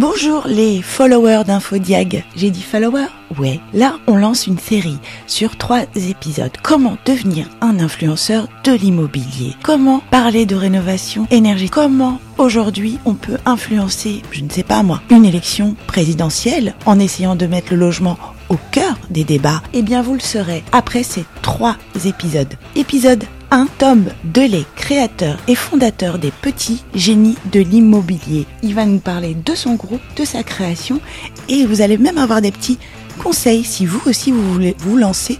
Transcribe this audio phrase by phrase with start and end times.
[0.00, 2.24] Bonjour les followers d'Infodiag.
[2.34, 3.60] J'ai dit followers Ouais.
[3.74, 6.56] Là, on lance une série sur trois épisodes.
[6.62, 9.56] Comment devenir un influenceur de l'immobilier?
[9.62, 11.74] Comment parler de rénovation énergétique?
[11.74, 17.36] Comment aujourd'hui on peut influencer, je ne sais pas moi, une élection présidentielle en essayant
[17.36, 18.16] de mettre le logement
[18.48, 19.60] au cœur des débats?
[19.74, 21.76] Eh bien, vous le saurez après ces trois
[22.06, 22.54] épisodes.
[22.74, 28.46] Épisode 1, Tom Delay, créateur et fondateur des petits génies de l'immobilier.
[28.62, 31.00] Il va nous parler de son groupe, de sa création
[31.48, 32.78] et vous allez même avoir des petits
[33.22, 35.38] conseils si vous aussi vous voulez vous lancer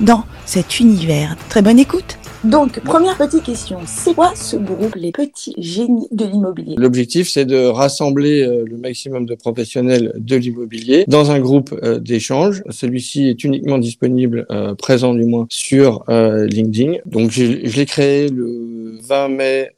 [0.00, 1.36] dans cet univers.
[1.50, 6.24] Très bonne écoute donc, première petite question, c'est quoi ce groupe, les petits génies de
[6.24, 6.74] l'immobilier?
[6.76, 12.00] L'objectif, c'est de rassembler euh, le maximum de professionnels de l'immobilier dans un groupe euh,
[12.00, 12.64] d'échange.
[12.68, 16.98] Celui-ci est uniquement disponible, euh, présent du moins, sur LinkedIn.
[17.06, 19.70] Donc, je l'ai créé le 20 mai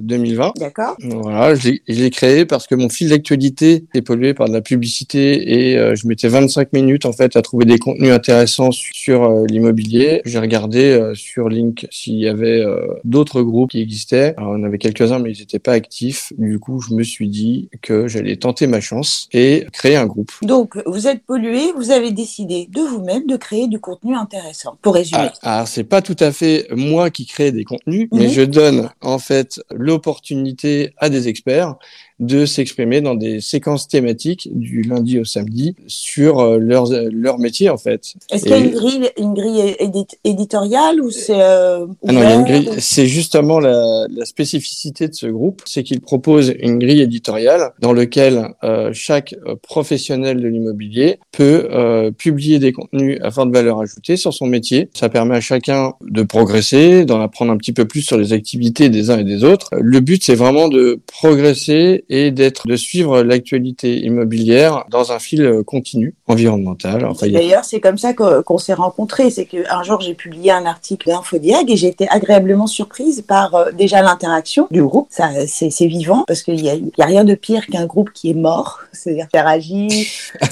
[0.00, 0.52] 2020.
[0.58, 0.96] D'accord.
[1.00, 5.70] Voilà, je l'ai créé parce que mon fil d'actualité est pollué par de la publicité
[5.70, 10.22] et je mettais 25 minutes en fait à trouver des contenus intéressants sur l'immobilier.
[10.24, 14.34] J'ai regardé sur LinkedIn il y avait euh, d'autres groupes qui existaient.
[14.36, 16.32] Alors, on avait quelques-uns, mais ils n'étaient pas actifs.
[16.38, 20.32] Du coup, je me suis dit que j'allais tenter ma chance et créer un groupe.
[20.42, 24.76] Donc, vous êtes pollué, vous avez décidé de vous-même de créer du contenu intéressant.
[24.82, 25.28] Pour résumer.
[25.42, 28.30] Ah, alors, c'est pas tout à fait moi qui crée des contenus, mais mhm.
[28.30, 28.59] je donne
[29.00, 31.76] en fait l'opportunité à des experts
[32.20, 37.68] de s'exprimer dans des séquences thématiques du lundi au samedi sur euh, leur, leur métier
[37.70, 38.14] en fait.
[38.30, 39.76] Est-ce qu'il y a une grille, une grille
[40.24, 42.70] éditoriale ou c'est euh, ah non, il y a une grille.
[42.78, 47.92] C'est justement la, la, spécificité de ce groupe, c'est qu'il propose une grille éditoriale dans
[47.92, 53.80] lequel euh, chaque euh, professionnel de l'immobilier peut euh, publier des contenus à forte valeur
[53.80, 54.88] ajoutée sur son métier.
[54.94, 58.88] Ça permet à chacun de progresser, d'en apprendre un petit peu plus sur les activités
[58.88, 59.70] des uns et des autres.
[59.72, 65.42] Le but, c'est vraiment de progresser et d'être de suivre l'actualité immobilière dans un fil
[65.42, 67.04] euh, continu environnemental.
[67.04, 69.30] Enfin, D'ailleurs, c'est comme ça qu'on s'est rencontrés.
[69.30, 73.70] C'est qu'un jour, j'ai publié un article d'Infodiag et j'ai été agréablement surprise par euh,
[73.70, 75.06] déjà l'interaction du groupe.
[75.10, 78.30] Ça, c'est vivant parce qu'il n'y a, y a rien de pire qu'un groupe qui
[78.30, 79.90] est mort, c'est-à-dire faire agir.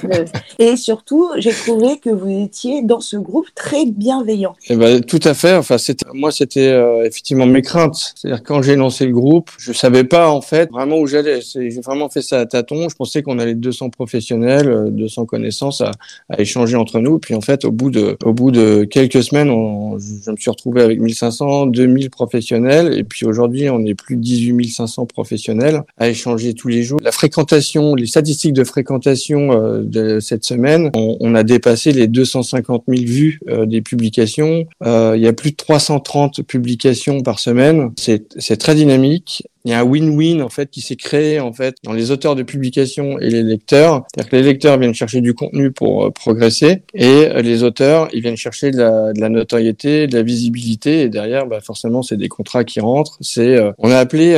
[0.60, 4.54] et surtout, j'ai trouvé que vous étiez dans ce groupe très bienveillant.
[4.68, 5.56] Eh ben, tout à fait.
[5.56, 5.76] Enfin,
[6.14, 8.14] moi, c'était euh, effectivement mes craintes.
[8.14, 11.80] C'est-à-dire quand j'ai lancé le groupe, je savais pas en fait vraiment où j'allais j'ai
[11.80, 12.88] vraiment fait ça à tâtons.
[12.88, 15.92] Je pensais qu'on allait 200 professionnels, 200 euh, connaissances à,
[16.38, 17.18] échanger entre nous.
[17.18, 20.82] Puis en fait, au bout de, au bout de quelques semaines, je me suis retrouvé
[20.82, 22.96] avec 1500, 2000 professionnels.
[22.98, 26.98] Et puis aujourd'hui, on est plus de 18 500 professionnels à échanger tous les jours.
[27.02, 32.08] La fréquentation, les statistiques de fréquentation euh, de cette semaine, on, on, a dépassé les
[32.08, 34.66] 250 000 vues euh, des publications.
[34.84, 37.92] il y a plus de 330 publications par semaine.
[37.96, 41.76] C'est très dynamique il y a un win-win en fait qui s'est créé en fait
[41.84, 44.06] dans les auteurs de publications et les lecteurs.
[44.14, 48.08] C'est-à-dire que les lecteurs viennent chercher du contenu pour euh, progresser et euh, les auteurs
[48.14, 52.02] ils viennent chercher de la, de la, notoriété, de la visibilité et derrière bah, forcément
[52.02, 53.18] c'est des contrats qui rentrent.
[53.20, 54.36] C'est euh, on a appelé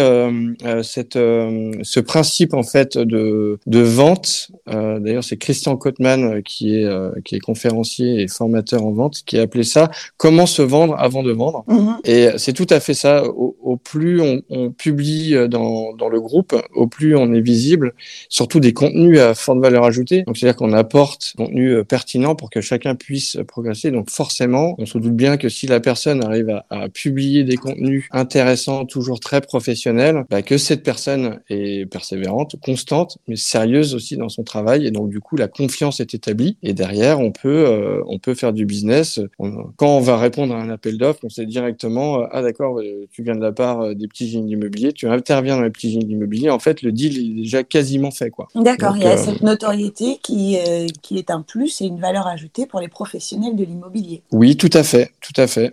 [0.83, 4.51] cette ce principe en fait de de vente.
[4.67, 6.89] D'ailleurs c'est Christian Kotman qui est
[7.25, 11.23] qui est conférencier et formateur en vente qui a appelé ça comment se vendre avant
[11.23, 11.65] de vendre.
[11.69, 12.11] Mm-hmm.
[12.11, 13.25] Et c'est tout à fait ça.
[13.25, 17.95] Au, au plus on, on publie euh, dans, le groupe, au plus on est visible,
[18.29, 20.23] surtout des contenus à forte valeur ajoutée.
[20.23, 23.91] Donc c'est-à-dire qu'on apporte contenu euh, pertinent pour que chacun puisse progresser.
[23.91, 28.09] Donc forcément, on se doute bien que si la personne arrive à, publier des contenus
[28.11, 34.29] intéressants, toujours très professionnels, bah, que cette personne est persévérante, constante, mais sérieuse aussi dans
[34.29, 34.87] son travail.
[34.87, 36.57] Et donc du coup, la confiance est établie.
[36.63, 39.21] Et derrière, on peut euh, on peut faire du business.
[39.39, 43.35] quand on va répondre à un appel d'offres, on sait directement ah d'accord, tu viens
[43.35, 46.59] de la part des petits génies immobiliers, tu interviens dans les petits génies immobiliers, en
[46.59, 48.28] fait, le deal est déjà quasiment fait.
[48.28, 48.49] quoi.
[48.55, 51.99] D'accord, il y a euh, cette notoriété qui, euh, qui est un plus et une
[51.99, 54.21] valeur ajoutée pour les professionnels de l'immobilier.
[54.31, 55.72] Oui, tout à fait, tout à fait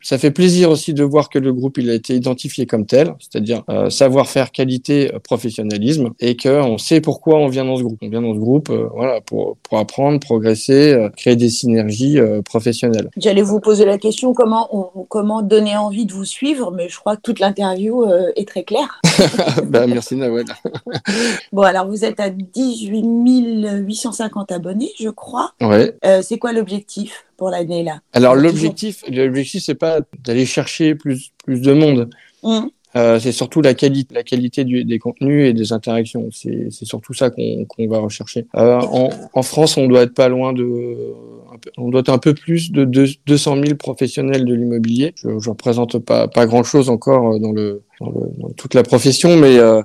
[0.00, 3.14] ça fait plaisir aussi de voir que le groupe il a été identifié comme tel,
[3.18, 7.98] c'est-à-dire euh, savoir-faire, qualité, euh, professionnalisme, et qu'on sait pourquoi on vient dans ce groupe.
[8.02, 13.10] On vient dans ce groupe, euh, voilà, pour, pour apprendre, progresser, créer des synergies professionnelles.
[13.16, 16.98] J'allais vous poser la question comment on, comment donner envie de vous suivre, mais je
[16.98, 18.04] crois que toute l'interview
[18.36, 19.00] est très claire.
[19.64, 20.46] bah, merci Nawel.
[21.52, 23.04] bon alors vous êtes à 18
[23.84, 25.52] 850 abonnés, je crois.
[25.60, 25.94] Ouais.
[26.22, 27.24] c'est quoi l'objectif?
[27.38, 32.10] Pour l'année là Alors l'objectif, l'objectif c'est pas d'aller chercher plus plus de monde.
[32.42, 32.66] Mmh.
[32.96, 36.28] Euh, c'est surtout la qualité, la qualité du, des contenus et des interactions.
[36.32, 38.46] C'est, surtout ça qu'on, qu'on va rechercher.
[38.56, 40.96] Euh, en, en, France, on doit être pas loin de,
[41.76, 45.12] on doit être un peu plus de 200 000 professionnels de l'immobilier.
[45.16, 48.82] Je, je représente pas pas grand chose encore dans le, dans, le, dans toute la
[48.82, 49.82] profession, mais euh,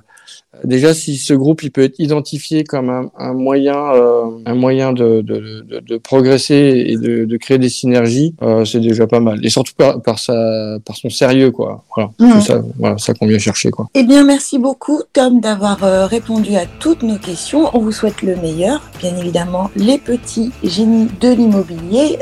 [0.62, 4.92] déjà si ce groupe il peut être identifié comme un, un moyen, euh, un moyen
[4.92, 9.20] de, de, de, de, progresser et de, de créer des synergies, euh, c'est déjà pas
[9.20, 9.44] mal.
[9.44, 11.84] Et surtout par, par, sa, par son sérieux, quoi.
[11.94, 13.88] Voilà, ça, voilà, ça qu'on vient chercher, quoi.
[13.94, 17.70] Eh bien, merci beaucoup, Tom, d'avoir euh, répondu à toutes nos questions.
[17.74, 18.82] On vous souhaite le meilleur.
[19.00, 22.18] Bien évidemment, les petits génies de l'immobilier.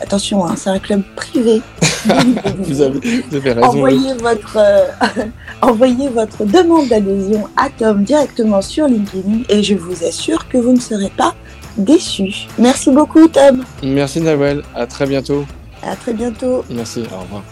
[0.00, 1.60] Attention, hein, c'est un club privé.
[2.80, 3.68] avez, vous avez raison.
[3.68, 4.86] Envoyez votre, euh,
[5.62, 10.72] envoyez votre demande d'adhésion à Tom directement sur LinkedIn et je vous assure que vous
[10.72, 11.34] ne serez pas
[11.76, 12.48] déçus.
[12.58, 13.64] Merci beaucoup, Tom.
[13.82, 14.62] Merci Nawel.
[14.74, 15.44] À très bientôt.
[15.82, 16.64] À très bientôt.
[16.70, 17.00] Merci.
[17.12, 17.42] Au revoir.